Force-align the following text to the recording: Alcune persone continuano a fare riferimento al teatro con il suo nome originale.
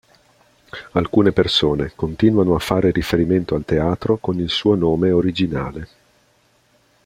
Alcune 0.93 1.31
persone 1.31 1.91
continuano 1.95 2.55
a 2.55 2.57
fare 2.57 2.89
riferimento 2.89 3.53
al 3.53 3.65
teatro 3.65 4.17
con 4.17 4.39
il 4.39 4.49
suo 4.49 4.73
nome 4.73 5.11
originale. 5.11 5.87